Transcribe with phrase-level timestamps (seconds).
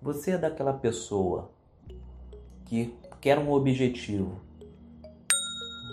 [0.00, 1.50] você é daquela pessoa
[2.66, 4.40] que quer um objetivo,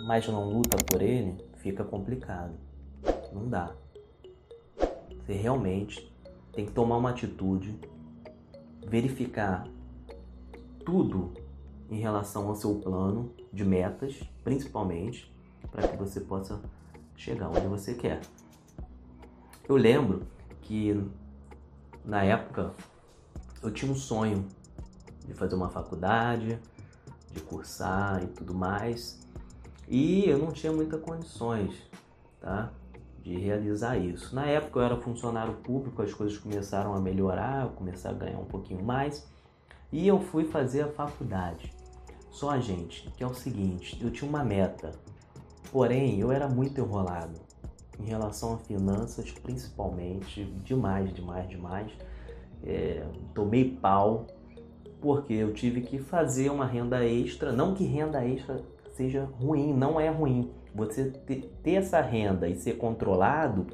[0.06, 2.54] mas não luta por ele, fica complicado.
[3.32, 3.74] Não dá.
[5.26, 6.12] Você realmente
[6.52, 7.80] tem que tomar uma atitude,
[8.86, 9.68] verificar
[10.86, 11.34] tudo
[11.90, 15.34] em relação ao seu plano de metas, principalmente,
[15.72, 16.60] para que você possa
[17.16, 18.22] chegar onde você quer.
[19.68, 20.24] Eu lembro
[20.62, 21.02] que
[22.04, 22.74] na época
[23.64, 24.46] eu tinha um sonho
[25.26, 26.60] de fazer uma faculdade,
[27.32, 29.26] de cursar e tudo mais,
[29.88, 31.74] e eu não tinha muitas condições,
[32.40, 32.72] tá?
[33.22, 34.36] De realizar isso.
[34.36, 38.38] Na época eu era funcionário público, as coisas começaram a melhorar, eu comecei a ganhar
[38.38, 39.26] um pouquinho mais,
[39.92, 41.74] e eu fui fazer a faculdade.
[42.30, 44.92] Só, gente, que é o seguinte, eu tinha uma meta,
[45.72, 47.40] porém eu era muito enrolado
[48.00, 51.92] em relação a finanças, principalmente, demais, demais, demais.
[52.66, 53.04] É,
[53.34, 54.28] tomei pau
[55.02, 57.52] porque eu tive que fazer uma renda extra.
[57.52, 60.52] Não que renda extra seja ruim, não é ruim.
[60.74, 63.68] Você ter essa renda e ser controlado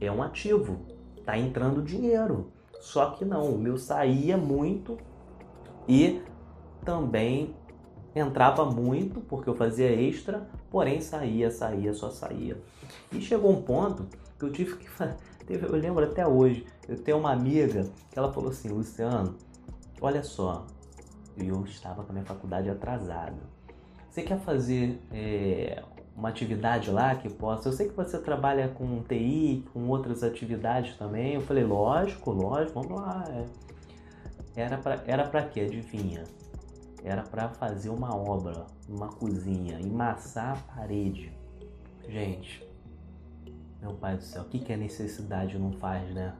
[0.00, 0.80] é um ativo,
[1.24, 2.50] tá entrando dinheiro.
[2.80, 4.98] Só que não, o meu saía muito
[5.88, 6.20] e
[6.84, 7.54] também
[8.14, 12.56] entrava muito porque eu fazia extra, porém saía, saía, só saía.
[13.12, 14.06] E chegou um ponto
[14.38, 15.29] que eu tive que fazer.
[15.50, 19.34] Eu lembro até hoje, eu tenho uma amiga que ela falou assim, Luciano,
[20.00, 20.64] olha só,
[21.36, 23.38] eu estava com a minha faculdade atrasada.
[24.08, 25.82] Você quer fazer é,
[26.16, 27.68] uma atividade lá que possa?
[27.68, 31.34] Eu sei que você trabalha com TI, com outras atividades também.
[31.34, 33.24] Eu falei, lógico, lógico, vamos lá.
[33.28, 34.60] É.
[34.60, 35.60] Era para era pra quê?
[35.62, 36.24] Adivinha?
[37.02, 41.32] Era para fazer uma obra, uma cozinha, emassar a parede.
[42.08, 42.69] Gente,
[43.80, 46.34] meu pai do céu, o que, que a necessidade não faz, né?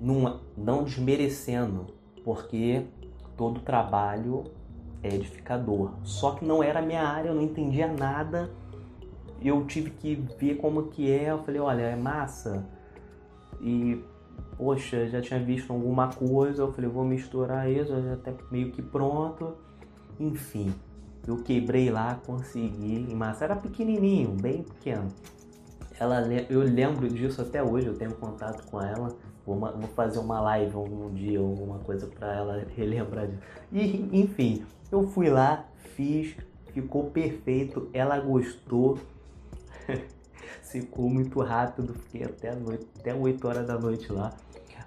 [0.00, 1.86] Não, desmerecendo,
[2.24, 2.86] porque
[3.36, 4.44] todo trabalho
[5.02, 5.92] é edificador.
[6.02, 8.50] Só que não era minha área, eu não entendia nada.
[9.42, 11.30] Eu tive que ver como que é.
[11.30, 12.66] Eu falei, olha, é massa.
[13.60, 14.02] E,
[14.56, 16.62] poxa, já tinha visto alguma coisa.
[16.62, 19.54] Eu falei, vou misturar isso, já até meio que pronto.
[20.18, 20.74] Enfim,
[21.26, 23.14] eu quebrei lá, consegui.
[23.14, 25.08] Massa era pequenininho, bem pequeno
[26.00, 29.14] ela, eu lembro disso até hoje, eu tenho contato com ela.
[29.44, 33.42] Vou, vou fazer uma live algum dia, alguma coisa para ela relembrar disso.
[33.70, 36.34] E, enfim, eu fui lá, fiz,
[36.72, 38.98] ficou perfeito, ela gostou.
[40.62, 44.32] Ficou muito rápido, fiquei até, noite, até 8 horas da noite lá.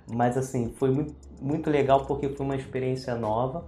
[0.10, 3.66] Mas assim, foi muito, muito legal porque foi uma experiência nova.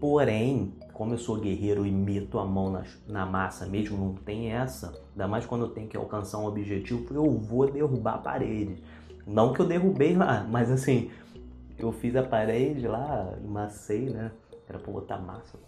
[0.00, 4.52] Porém, como eu sou guerreiro e meto a mão na, na massa mesmo, não tem
[4.52, 5.02] essa.
[5.12, 8.76] Ainda mais quando eu tenho que alcançar um objetivo, eu vou derrubar a parede.
[9.26, 11.10] Não que eu derrubei lá, mas assim,
[11.78, 14.30] eu fiz a parede lá, macei, né?
[14.68, 15.58] Era pra botar massa.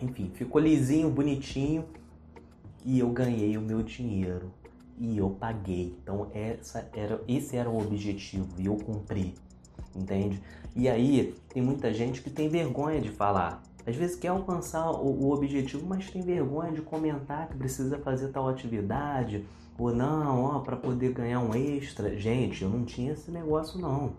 [0.00, 1.84] Enfim, ficou lisinho, bonitinho.
[2.84, 4.52] E eu ganhei o meu dinheiro.
[4.96, 5.98] E eu paguei.
[6.04, 9.34] Então essa era, esse era o objetivo e eu cumpri.
[9.92, 10.40] Entende?
[10.76, 13.60] E aí tem muita gente que tem vergonha de falar.
[13.90, 18.48] Às vezes quer alcançar o, objetivo, mas tem vergonha de comentar que precisa fazer tal
[18.48, 19.44] atividade
[19.76, 22.16] ou não, ó, para poder ganhar um extra.
[22.16, 24.12] Gente, eu não tinha esse negócio não.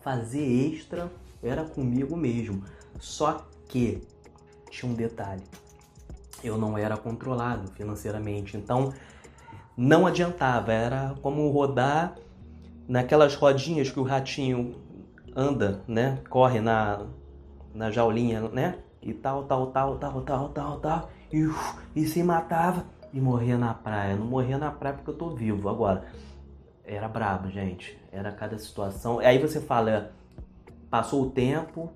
[0.00, 1.10] Fazer extra
[1.42, 2.62] era comigo mesmo.
[3.00, 4.00] Só que
[4.70, 5.42] tinha um detalhe.
[6.44, 8.94] Eu não era controlado financeiramente, então
[9.76, 12.16] não adiantava, era como rodar
[12.86, 14.76] naquelas rodinhas que o ratinho
[15.34, 16.20] anda, né?
[16.28, 17.06] Corre na
[17.74, 18.78] na jaulinha, né?
[19.00, 21.10] E tal, tal, tal, tal, tal, tal, tal.
[21.32, 21.48] E,
[21.94, 24.16] e se matava e morria na praia.
[24.16, 25.68] Não morria na praia porque eu tô vivo.
[25.68, 26.06] Agora,
[26.84, 27.98] era brabo, gente.
[28.10, 29.18] Era cada situação.
[29.20, 30.12] Aí você fala,
[30.90, 31.92] passou o tempo.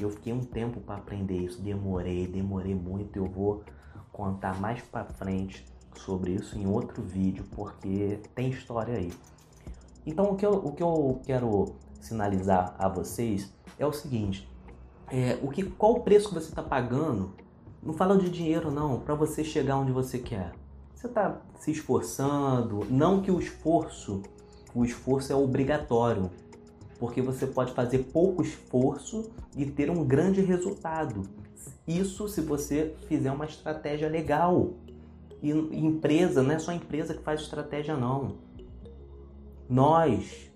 [0.00, 1.60] Eu fiquei um tempo para aprender isso.
[1.60, 3.16] Demorei, demorei muito.
[3.16, 3.64] Eu vou
[4.12, 5.64] contar mais para frente
[5.96, 9.12] sobre isso em outro vídeo, porque tem história aí.
[10.06, 14.48] Então, o que eu, o que eu quero sinalizar a vocês é o seguinte:
[15.10, 17.32] é, o que, qual o preço que você está pagando?
[17.82, 20.52] Não fala de dinheiro não, para você chegar onde você quer.
[20.94, 24.22] Você está se esforçando, não que o esforço,
[24.74, 26.30] o esforço é obrigatório,
[26.98, 31.22] porque você pode fazer pouco esforço e ter um grande resultado.
[31.86, 34.74] Isso se você fizer uma estratégia legal.
[35.40, 38.36] E empresa, não é só empresa que faz estratégia não.
[39.68, 40.50] Nós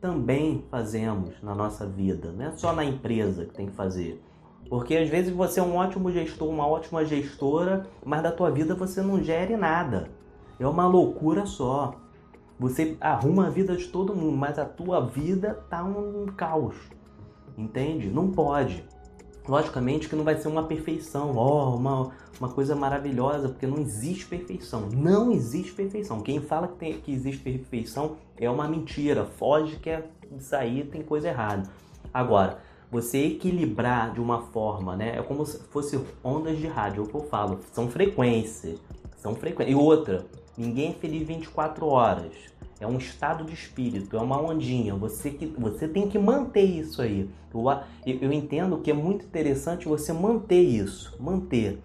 [0.00, 4.22] também fazemos na nossa vida, não é só na empresa que tem que fazer.
[4.68, 8.74] Porque às vezes você é um ótimo gestor, uma ótima gestora, mas da tua vida
[8.74, 10.10] você não gere nada.
[10.58, 11.94] É uma loucura só.
[12.58, 16.74] Você arruma a vida de todo mundo, mas a tua vida tá um caos.
[17.56, 18.08] Entende?
[18.08, 18.84] Não pode.
[19.48, 22.10] Logicamente que não vai ser uma perfeição, ó, oh, uma,
[22.40, 24.88] uma coisa maravilhosa, porque não existe perfeição.
[24.92, 26.20] Não existe perfeição.
[26.20, 29.24] Quem fala que, tem, que existe perfeição é uma mentira.
[29.24, 30.04] Foge que é,
[30.52, 31.70] aí tem coisa errada.
[32.12, 32.58] Agora,
[32.90, 35.18] você equilibrar de uma forma, né?
[35.18, 37.60] É como se fosse ondas de rádio, é o que eu falo.
[37.72, 38.80] São frequências.
[39.16, 39.76] São frequências.
[39.76, 40.26] E outra,
[40.56, 42.32] ninguém é feliz 24 horas.
[42.78, 44.94] É um estado de espírito, é uma ondinha.
[44.94, 47.30] Você, que, você tem que manter isso aí.
[47.54, 47.64] Eu,
[48.20, 51.16] eu entendo que é muito interessante você manter isso.
[51.18, 51.78] Manter.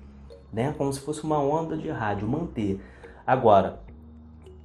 [0.51, 0.73] Né?
[0.77, 2.27] Como se fosse uma onda de rádio.
[2.27, 2.81] Manter.
[3.25, 3.79] Agora,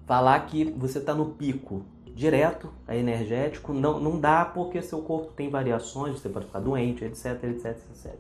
[0.04, 1.84] falar que você está no pico
[2.16, 7.04] direto, é energético, não, não dá porque seu corpo tem variações, você pode ficar doente,
[7.04, 8.14] etc, etc, etc.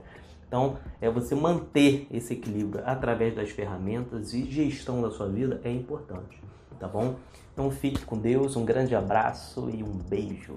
[0.46, 5.72] Então, é você manter esse equilíbrio através das ferramentas e gestão da sua vida é
[5.72, 6.40] importante,
[6.78, 7.16] tá bom?
[7.56, 10.56] Então, fique com Deus, um grande abraço e um beijo.